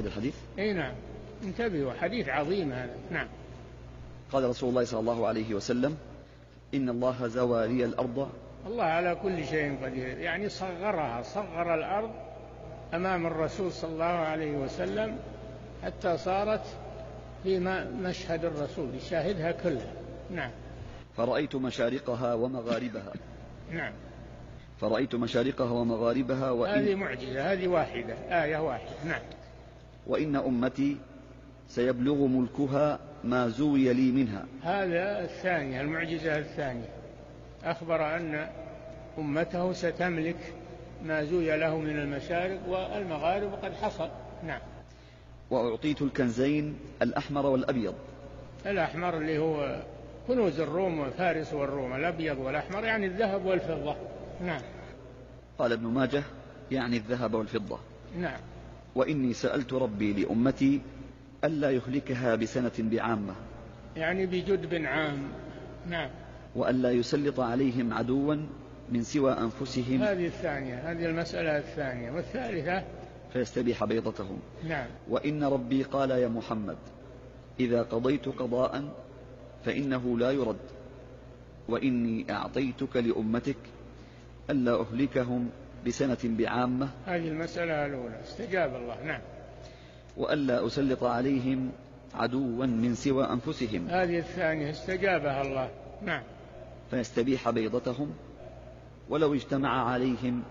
أعد 0.00 0.06
الحديث؟ 0.06 0.34
إي 0.58 0.72
نعم. 0.72 0.92
انتبهوا 1.44 1.92
حديث 1.92 2.28
عظيم 2.28 2.72
هذا. 2.72 2.94
نعم. 3.10 3.26
قال 4.32 4.44
رسول 4.44 4.68
الله 4.68 4.84
صلى 4.84 5.00
الله 5.00 5.26
عليه 5.26 5.54
وسلم 5.54 5.96
إن 6.74 6.88
الله 6.88 7.26
زوى 7.26 7.68
لي 7.68 7.84
الأرض. 7.84 8.30
الله 8.66 8.84
على 8.84 9.14
كل 9.22 9.44
شيء 9.44 9.84
قدير. 9.84 10.18
يعني 10.18 10.48
صغرها 10.48 11.22
صغر 11.22 11.74
الأرض 11.74 12.10
أمام 12.94 13.26
الرسول 13.26 13.72
صلى 13.72 13.92
الله 13.92 14.04
عليه 14.04 14.52
وسلم 14.52 15.18
حتى 15.84 16.16
صارت 16.18 16.64
في 17.42 17.58
مشهد 18.02 18.44
الرسول 18.44 18.94
يشاهدها 18.94 19.52
كلها. 19.52 19.92
نعم. 20.30 20.50
فرأيت 21.16 21.56
مشارقها 21.56 22.34
ومغاربها. 22.34 23.12
نعم. 23.72 23.92
فرأيت 24.80 25.14
مشارقها 25.14 25.70
ومغاربها 25.70 26.50
وإن 26.50 26.70
هذه 26.70 26.94
معجزة 26.94 27.52
هذه 27.52 27.68
واحدة 27.68 28.14
آية 28.44 28.56
واحدة. 28.56 29.04
نعم. 29.04 29.22
وإن 30.06 30.36
أمتي 30.36 30.96
سيبلغ 31.68 32.26
ملكها 32.26 32.98
ما 33.24 33.48
زوي 33.48 33.92
لي 33.92 34.12
منها. 34.12 34.46
هذا 34.62 35.24
الثانية 35.24 35.80
المعجزة 35.80 36.38
الثانية. 36.38 36.88
أخبر 37.64 38.16
أن 38.16 38.48
أمته 39.18 39.72
ستملك 39.72 40.54
ما 41.04 41.24
زوي 41.24 41.56
له 41.56 41.78
من 41.78 41.98
المشارق 41.98 42.68
والمغارب 42.68 43.52
وقد 43.52 43.72
حصل. 43.72 44.08
نعم. 44.46 44.60
وأعطيت 45.50 46.02
الكنزين 46.02 46.76
الأحمر 47.02 47.46
والأبيض. 47.46 47.94
الأحمر 48.66 49.16
اللي 49.16 49.38
هو 49.38 49.82
كنوز 50.28 50.60
الروم 50.60 51.00
وفارس 51.00 51.52
والروم 51.52 51.92
الأبيض 51.92 52.38
والأحمر 52.38 52.84
يعني 52.84 53.06
الذهب 53.06 53.44
والفضة. 53.44 53.96
نعم. 54.44 54.60
قال 55.58 55.72
ابن 55.72 55.86
ماجه 55.86 56.22
يعني 56.70 56.96
الذهب 56.96 57.34
والفضة. 57.34 57.78
نعم. 58.18 58.40
وإني 58.94 59.32
سألت 59.32 59.72
ربي 59.72 60.12
لأمتي 60.12 60.80
ألا 61.44 61.70
يهلكها 61.70 62.34
بسنة 62.34 62.72
بعامة. 62.78 63.34
يعني 63.96 64.26
بجدب 64.26 64.74
عام. 64.74 65.18
نعم. 65.88 66.10
وألا 66.56 66.90
يسلط 66.90 67.40
عليهم 67.40 67.92
عدوا 67.94 68.36
من 68.92 69.02
سوى 69.02 69.32
أنفسهم. 69.32 70.02
هذه 70.02 70.26
الثانية 70.26 70.90
هذه 70.92 71.06
المسألة 71.06 71.58
الثانية. 71.58 72.10
والثالثة؟ 72.10 72.84
فيستبيح 73.32 73.84
بيضتهم. 73.84 74.38
نعم. 74.68 74.86
وإن 75.08 75.44
ربي 75.44 75.82
قال 75.82 76.10
يا 76.10 76.28
محمد 76.28 76.78
إذا 77.60 77.82
قضيت 77.82 78.28
قضاء 78.28 78.84
فإنه 79.64 80.18
لا 80.18 80.30
يرد. 80.30 80.56
وإني 81.68 82.32
أعطيتك 82.32 82.96
لأمتك 82.96 83.56
ألا 84.50 84.80
أهلكهم 84.80 85.50
بسنة 85.86 86.18
بعامة. 86.24 86.88
هذه 87.06 87.28
المسألة 87.28 87.86
الأولى. 87.86 88.20
استجاب 88.24 88.74
الله. 88.76 89.04
نعم. 89.04 89.20
وألا 90.16 90.66
أسلط 90.66 91.04
عليهم 91.04 91.70
عدوا 92.14 92.66
من 92.66 92.94
سوى 92.94 93.24
أنفسهم. 93.24 93.88
هذه 93.88 94.18
الثانية 94.18 94.70
استجابها 94.70 95.42
الله. 95.42 95.70
نعم. 96.02 96.22
فيستبيح 96.90 97.50
بيضتهم. 97.50 98.14
ولو 99.08 99.34
اجتمع 99.34 99.90
عليهم 99.90 100.42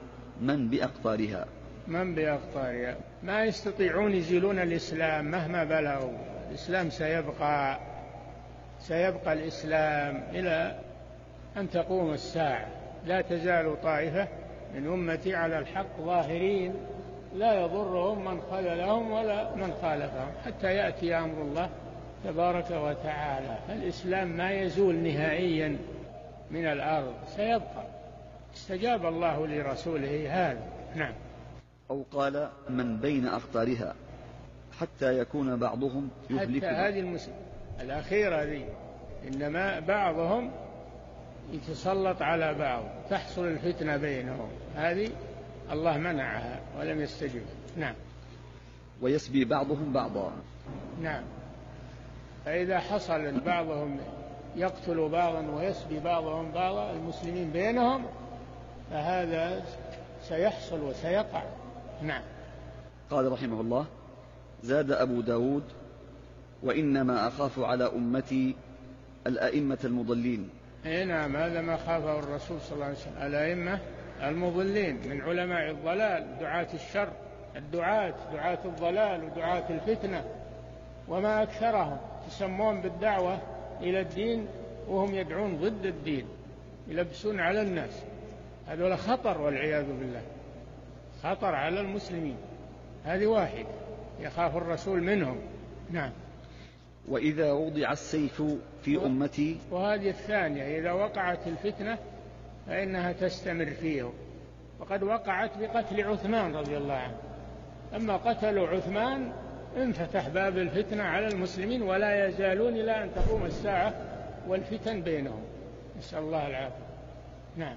من 0.41 0.69
بأقطارها. 0.69 1.45
من 1.87 2.15
بأقطارها؟ 2.15 2.97
ما 3.23 3.43
يستطيعون 3.45 4.13
يزيلون 4.13 4.59
الإسلام 4.59 5.31
مهما 5.31 5.63
بلغوا. 5.63 6.17
الإسلام 6.49 6.89
سيبقى 6.89 7.79
سيبقى 8.79 9.33
الإسلام 9.33 10.23
إلى 10.31 10.79
أن 11.57 11.69
تقوم 11.69 12.13
الساعة. 12.13 12.67
لا 13.05 13.21
تزال 13.21 13.81
طائفة 13.81 14.27
من 14.75 14.87
أمتي 14.87 15.35
على 15.35 15.59
الحق 15.59 16.01
ظاهرين 16.01 16.73
لا 17.35 17.61
يضرهم 17.61 18.25
من 18.25 18.41
خذلهم 18.51 19.11
ولا 19.11 19.55
من 19.55 19.73
خالفهم 19.81 20.31
حتى 20.45 20.73
يأتي 20.73 21.17
أمر 21.17 21.41
الله 21.41 21.69
تبارك 22.23 22.71
وتعالى. 22.71 23.57
فالإسلام 23.67 24.27
ما 24.27 24.51
يزول 24.51 24.95
نهائيا 24.95 25.77
من 26.51 26.65
الأرض 26.65 27.13
سيبقى. 27.35 27.83
استجاب 28.55 29.05
الله 29.05 29.47
لرسوله 29.47 30.27
هذا. 30.29 30.61
نعم. 30.95 31.13
أو 31.91 32.05
قال 32.11 32.49
من 32.69 32.97
بين 32.97 33.27
أخطارها 33.27 33.95
حتى 34.79 35.19
يكون 35.19 35.55
بعضهم 35.55 36.09
يهلك 36.29 36.65
حتى 36.65 36.75
هذه 36.75 36.99
المس... 36.99 37.29
الأخيرة 37.81 38.43
ذي 38.43 38.65
إنما 39.27 39.79
بعضهم 39.79 40.51
يتسلط 41.51 42.21
على 42.21 42.53
بعض 42.53 42.83
تحصل 43.09 43.45
الفتنة 43.45 43.97
بينهم. 43.97 44.49
هذه 44.75 45.09
الله 45.71 45.97
منعها 45.97 46.59
ولم 46.79 47.01
يستجب. 47.01 47.41
نعم. 47.77 47.95
ويسبي 49.01 49.45
بعضهم 49.45 49.93
بعضا. 49.93 50.31
نعم. 51.01 51.23
فإذا 52.45 52.79
حصل 52.79 53.39
بعضهم 53.39 53.97
يقتل 54.55 55.09
بعضا 55.09 55.51
ويسبي 55.51 55.99
بعضهم 55.99 56.51
بعضا 56.51 56.91
المسلمين 56.91 57.49
بينهم 57.49 58.05
فهذا 58.91 59.65
سيحصل 60.23 60.81
وسيقع. 60.81 61.43
نعم. 62.01 62.21
قال 63.09 63.31
رحمه 63.31 63.61
الله 63.61 63.85
زاد 64.63 64.91
أبو 64.91 65.21
داود 65.21 65.63
وإنما 66.63 67.27
أخاف 67.27 67.59
على 67.59 67.83
أمتي 67.83 68.55
الأئمة 69.27 69.77
المضلين. 69.83 70.49
اي 70.85 71.05
نعم 71.05 71.35
هذا 71.35 71.61
ما 71.61 71.77
خافه 71.77 72.19
الرسول 72.19 72.61
صلى 72.61 72.73
الله 72.73 72.85
عليه 72.85 72.95
وسلم. 72.95 73.17
الأئمة 73.21 73.79
المضلين 74.23 75.07
من 75.07 75.21
علماء 75.21 75.71
الضلال 75.71 76.37
دعاة 76.39 76.67
الشر 76.73 77.09
الدعاة 77.55 78.13
دعاة 78.33 78.59
الضلال 78.65 79.23
ودعاة 79.23 79.69
الفتنة. 79.69 80.25
وما 81.07 81.43
أكثرهم 81.43 81.97
يسمون 82.27 82.81
بالدعوة 82.81 83.39
إلى 83.81 83.99
الدين 83.99 84.47
وهم 84.87 85.15
يدعون 85.15 85.57
ضد 85.57 85.85
الدين 85.85 86.25
يلبسون 86.87 87.39
على 87.39 87.61
الناس. 87.61 88.03
هذول 88.67 88.97
خطر 88.97 89.41
والعياذ 89.41 89.85
بالله 89.85 90.21
خطر 91.23 91.55
على 91.55 91.81
المسلمين. 91.81 92.37
هذه 93.05 93.25
واحد 93.25 93.65
يخاف 94.19 94.57
الرسول 94.57 95.03
منهم. 95.03 95.37
نعم. 95.91 96.11
وإذا 97.09 97.51
وضع 97.51 97.91
السيف 97.91 98.43
في 98.81 99.05
أمتي 99.05 99.57
وهذه 99.71 100.09
الثانية 100.09 100.79
إذا 100.79 100.91
وقعت 100.91 101.47
الفتنة 101.47 101.97
فإنها 102.67 103.11
تستمر 103.11 103.65
فيه. 103.65 104.11
وقد 104.79 105.03
وقعت 105.03 105.57
بقتل 105.57 106.03
عثمان 106.03 106.55
رضي 106.55 106.77
الله 106.77 106.93
عنه. 106.93 107.17
لما 107.93 108.17
قتلوا 108.17 108.67
عثمان 108.67 109.31
انفتح 109.77 110.29
باب 110.29 110.57
الفتنة 110.57 111.03
على 111.03 111.27
المسلمين 111.27 111.81
ولا 111.81 112.27
يزالون 112.27 112.73
إلى 112.73 113.03
أن 113.03 113.09
تقوم 113.15 113.45
الساعة 113.45 113.93
والفتن 114.47 115.01
بينهم. 115.01 115.41
نسأل 115.97 116.19
الله 116.19 116.47
العافية. 116.47 116.89
نعم. 117.57 117.75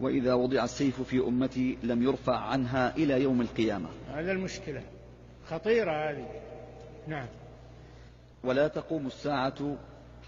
وإذا 0.00 0.34
وضع 0.34 0.64
السيف 0.64 1.02
في 1.02 1.18
أمتي 1.18 1.78
لم 1.82 2.02
يرفع 2.02 2.36
عنها 2.36 2.96
إلى 2.96 3.22
يوم 3.22 3.40
القيامة. 3.40 3.88
هذا 4.14 4.32
المشكلة. 4.32 4.82
خطيرة 5.46 6.10
هذه. 6.10 6.26
نعم. 7.08 7.26
ولا 8.44 8.68
تقوم 8.68 9.06
الساعة 9.06 9.76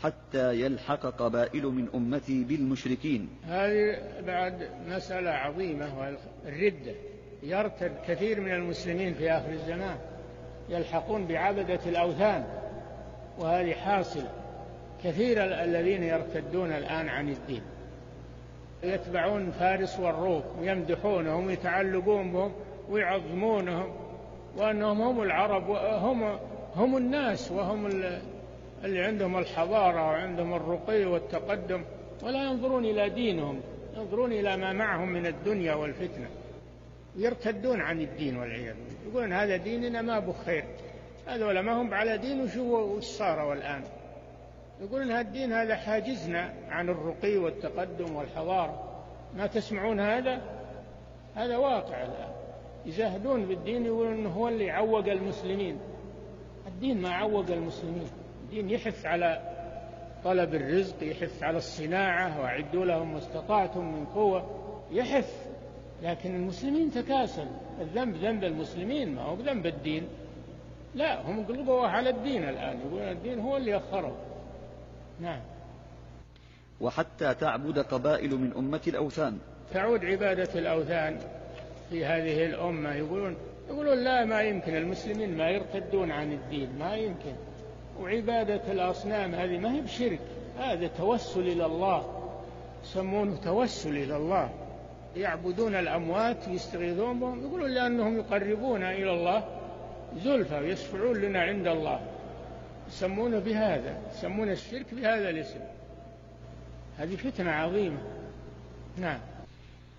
حتى 0.03 0.61
يلحق 0.61 1.07
قبائل 1.07 1.67
من 1.67 1.89
أمتي 1.95 2.45
بالمشركين. 2.45 3.29
هذه 3.45 3.99
بعد 4.27 4.69
مسألة 4.89 5.31
عظيمة 5.31 6.17
الردة 6.47 6.95
يرتد 7.43 7.93
كثير 8.09 8.41
من 8.41 8.53
المسلمين 8.53 9.15
في 9.15 9.31
آخر 9.31 9.53
الزمان 9.53 9.97
يلحقون 10.69 11.27
بعبدة 11.27 11.81
الأوثان 11.87 12.45
وهذه 13.39 13.73
حاصلة. 13.73 14.31
كثير 15.05 15.45
الذين 15.45 16.03
يرتدون 16.03 16.73
الآن 16.73 17.09
عن 17.09 17.29
الدين. 17.29 17.63
يتبعون 18.83 19.51
فارس 19.51 20.01
والروم 20.01 20.43
ويمدحونهم 20.61 21.47
ويتعلقون 21.47 22.33
بهم 22.33 22.53
ويعظمونهم 22.91 23.93
وأنهم 24.57 25.03
هم 25.03 25.23
العرب 25.23 25.69
وهم 25.69 26.39
هم 26.77 26.97
الناس 26.97 27.51
وهم 27.51 27.87
اللي 28.85 29.03
عندهم 29.03 29.39
الحضارة 29.39 30.09
وعندهم 30.09 30.55
الرقي 30.55 31.05
والتقدم 31.05 31.85
ولا 32.23 32.45
ينظرون 32.45 32.85
إلى 32.85 33.09
دينهم 33.09 33.61
ينظرون 33.97 34.33
إلى 34.33 34.57
ما 34.57 34.73
معهم 34.73 35.09
من 35.09 35.27
الدنيا 35.27 35.75
والفتنة. 35.75 36.29
يرتدون 37.17 37.81
عن 37.81 38.01
الدين 38.01 38.37
والعياذ 38.37 38.75
بالله. 38.75 39.11
يقولون 39.11 39.33
هذا 39.33 39.57
ديننا 39.57 40.03
ما 40.03 40.19
بخير 40.19 40.65
هذول 41.27 41.61
ما 41.61 41.73
هم 41.73 41.95
على 41.95 42.19
دين 42.19 42.41
وشو 42.41 42.97
وش 42.97 43.05
صاروا 43.05 43.55
الآن 43.55 43.83
يقولون 44.81 45.11
هذا 45.11 45.21
الدين 45.21 45.53
هذا 45.53 45.77
حاجزنا 45.77 46.53
عن 46.71 46.89
الرقي 46.89 47.37
والتقدم 47.37 48.17
والحضارة. 48.17 49.03
ما 49.37 49.47
تسمعون 49.47 50.01
هذا؟ 50.01 50.41
هذا 51.35 51.57
واقع 51.57 52.03
الآن. 52.03 52.33
يزهدون 52.87 53.47
بالدين 53.47 53.87
يقولون 53.87 54.27
هو 54.27 54.49
اللي 54.49 54.71
عوق 54.71 55.07
المسلمين. 55.07 55.79
الدين 56.67 57.01
ما 57.01 57.11
عوق 57.11 57.51
المسلمين. 57.51 58.07
الدين 58.45 58.71
يحث 58.71 59.07
على 59.07 59.41
طلب 60.25 60.55
الرزق 60.55 61.03
يحث 61.03 61.43
على 61.43 61.59
الصناعة 61.59 62.41
وأعدوا 62.41 62.85
لهم 62.85 63.13
ما 63.13 63.19
استطعتم 63.19 63.93
من 63.93 64.05
قوة. 64.05 64.61
لا 70.95 71.31
هم 71.31 71.47
قلبوا 71.47 71.87
على 71.87 72.11
الدين 72.11 72.49
الآن 72.49 72.81
يقولون 72.81 73.09
الدين 73.09 73.41
هو 73.41 73.57
اللي 73.57 73.77
أخره. 73.77 74.17
نعم. 75.21 75.41
وحتى 76.81 77.35
تعبد 77.35 77.79
قبائل 77.79 78.31
من 78.31 78.53
أمة 78.53 78.81
الأوثان. 78.87 79.39
تعود 79.73 80.05
عبادة 80.05 80.59
الأوثان 80.61 81.19
في 81.91 82.05
هذه 82.05 82.47
الأمة 82.47 82.95
يقولون 82.95 83.37
يقولون 83.73 84.05
لا 84.05 84.25
ما 84.25 84.43
يمكن. 84.43 84.77
المسلمين 84.77 85.37
ما 85.37 85.51
يرتدون 85.51 86.11
عن 86.11 86.33
الدين 86.33 86.79
ما 86.79 86.97
يمكن. 86.97 87.35
وعبادة 88.01 88.73
الأصنام 88.73 89.35
هذه 89.35 89.59
ما 89.59 89.75
هي 89.75 89.81
بشرك. 89.81 90.21
هذا 90.59 90.87
توسل 90.87 91.41
إلى 91.41 91.67
الله. 91.67 92.29
يسمونه 92.85 93.37
توسل 93.37 93.97
إلى 93.97 94.17
الله. 94.17 94.51
يعبدون 95.17 95.75
الأموات 95.75 96.49
يستغيثون 96.49 97.21
بهم. 97.21 97.47
يقولون 97.47 97.71
لأنهم 97.71 98.19
يقربون 98.19 98.83
إلى 98.83 99.13
الله 99.13 99.45
زلفى 100.25 100.55
ويشفعون 100.55 101.17
لنا 101.17 101.43
عند 101.43 101.67
الله. 101.67 102.01
يسمونه 102.89 103.39
بهذا. 103.39 103.99
يسمون 104.15 104.51
الشرك 104.51 104.87
بهذا 104.93 105.31
الاسم. 105.31 105.61
هذه 106.99 107.17
فتنة 107.17 107.51
عظيمة. 107.51 107.99
نعم. 108.99 109.19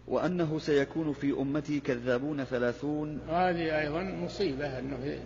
وأنه 0.08 0.60
سيكون 0.60 1.14
في 1.14 1.32
أمتي 1.32 1.80
كذابون 1.80 2.44
ثلاثون. 2.44 3.20
هذه 3.30 3.80
أيضا 3.80 4.04
مصيبة 4.04 4.80
أنه 4.80 5.18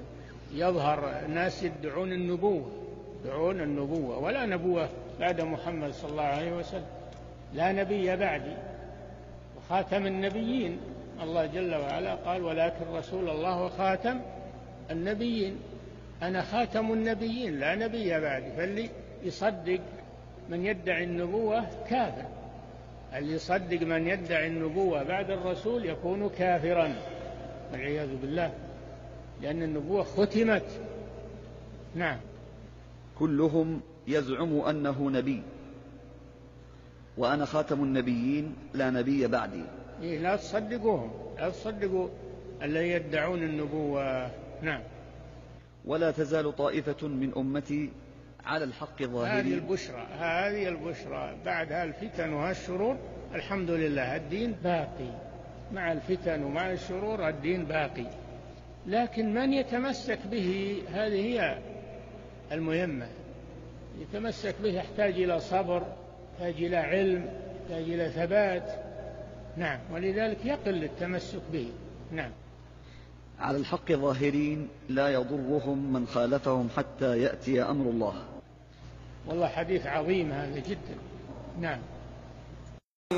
يظهر 0.54 1.20
الناس 1.26 1.64
يدعون 1.64 2.12
النبوة 2.14 2.72
يدعون 3.26 3.62
النبوة 3.62 4.18
ولا 4.18 4.46
نبوة 4.46 4.90
بعد 5.20 5.42
محمد 5.42 5.92
صلى 5.92 6.12
الله 6.12 6.24
عليه 6.24 6.58
وسلم 6.58 6.86
لا 7.54 7.72
نبي 7.72 8.16
بعدي. 8.16 8.56
وخاتم 9.58 10.06
النبيين 10.06 10.80
الله 11.24 11.46
جل 11.46 11.76
وعلا 11.76 12.16
قال 12.16 12.44
ولكن 12.44 12.86
رسول 12.94 13.30
الله 13.30 13.64
وخاتم 13.64 14.20
النبيين. 14.92 15.56
أنا 16.22 16.42
خاتم 16.42 16.94
النبيين 16.94 17.60
لا 17.60 17.76
نبي 17.76 18.20
بعدي. 18.20 18.52
فاللي 18.58 18.90
يصدق 19.24 19.80
من 20.50 20.66
يدعي 20.66 21.04
النبوة 21.04 21.66
كافر. 21.90 22.26
اللي 23.16 23.34
يصدق 23.34 23.82
من 23.82 24.08
يدعي 24.08 24.48
النبوة 24.48 25.04
بعد 25.04 25.32
الرسول 25.32 25.86
يكون 25.86 26.30
كافرا 26.30 26.96
والعياذ 27.72 28.16
بالله 28.22 28.54
لأن 29.42 29.64
النبوة 29.64 30.04
ختمت. 30.04 30.82
نعم. 31.96 32.18
كلهم 33.20 33.82
يزعم 34.08 34.60
أنه 34.60 35.10
نبي. 35.10 35.42
وأنا 37.18 37.46
خاتم 37.46 37.84
النبيين 37.84 38.56
لا 38.74 38.90
نبي 38.90 39.28
بعدي. 39.28 39.64
إيه 40.02 40.20
لا 40.20 40.36
تصدقوهم 40.36 41.12
لا 41.38 41.50
تصدقوا 41.50 42.08
الذين 42.62 42.92
يدعون 42.92 43.44
النبوة. 43.44 44.32
نعم. 44.62 44.82
ولا 45.86 46.12
تزال 46.12 46.56
طائفة 46.56 47.08
من 47.08 47.34
أمتي 47.38 47.90
على 48.48 48.64
الحق 48.64 49.04
ظاهرين 49.04 49.54
هذه 49.54 49.54
البشرى 49.54 50.08
هذه 50.20 50.68
البشرى 50.68 51.36
بعد 51.46 51.72
هالفتن 51.72 52.34
وهالشرور 52.34 52.98
الحمد 53.36 53.70
لله 53.70 54.16
الدين 54.16 54.52
باقي. 54.64 55.12
مع 55.74 55.92
الفتن 55.92 56.44
ومع 56.44 56.72
الشرور 56.72 57.30
الدين 57.30 57.66
باقي. 57.66 58.06
لكن 58.88 59.34
من 59.34 59.54
يتمسك 59.54 60.20
به؟ 60.32 60.82
هذه 60.94 61.26
هي 61.26 61.58
المهمة. 62.52 63.08
يتمسك 64.00 64.56
به 64.64 64.70
يحتاج 64.70 65.14
إلى 65.14 65.40
صبر 65.40 65.84
يحتاج 66.34 66.64
إلى 66.64 66.78
علم 66.78 67.30
يحتاج 67.62 67.84
إلى 67.84 68.10
ثبات. 68.10 68.72
نعم 69.58 69.80
ولذلك 69.92 70.46
يقل 70.46 70.84
التمسك 70.84 71.42
به. 71.54 71.72
نعم. 72.12 72.32
على 73.40 73.58
الحق 73.58 73.92
ظاهرين 73.92 74.68
لا 74.90 75.10
يضرهم 75.10 75.94
من 75.94 76.08
خالفهم 76.08 76.70
حتى 76.78 77.22
يأتي 77.22 77.62
أمر 77.62 77.90
الله. 77.90 78.37
والله 79.27 79.47
حديث 79.47 79.87
عظيم 79.87 80.33
هذا 80.33 80.59
جدا 80.59 80.97
نعم 81.61 81.79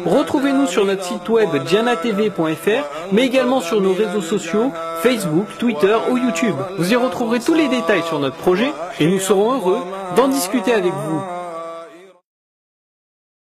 Retrouvez-nous 0.05 0.67
sur 0.67 0.85
notre 0.85 1.05
site 1.05 1.29
web 1.29 1.49
dianatv.fr, 1.67 2.85
mais 3.13 3.25
également 3.25 3.61
sur 3.61 3.81
nos 3.81 3.95
réseaux 3.95 4.21
sociaux, 4.21 4.73
Facebook, 5.03 5.47
Twitter 5.59 5.97
ou 6.11 6.19
YouTube. 6.19 6.57
Vous 6.79 6.93
y 6.93 6.97
retrouverez 6.97 7.41
tous 7.41 7.55
les 7.55 7.69
détails 7.69 8.03
sur 8.03 8.19
notre 8.19 8.37
projet 8.37 8.71
et 8.99 9.07
nous 9.07 9.21
serons 9.21 9.53
heureux 9.53 9.81
d'en 10.17 10.29
discuter 10.29 10.75
avec 10.75 10.93
vous. 10.93 11.23